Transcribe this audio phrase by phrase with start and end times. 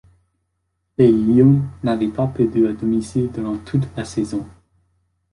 [0.97, 4.47] Les Lions n'avaient pas perdu à domicile durant toute la saison.